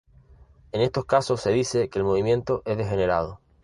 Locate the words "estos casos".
0.81-1.41